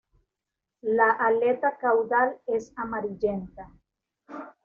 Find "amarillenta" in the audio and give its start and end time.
2.75-3.69